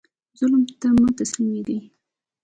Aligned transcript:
ظالم 0.37 0.63
ته 0.81 0.87
مه 1.01 1.09
تسلیمیږئ 1.17 1.79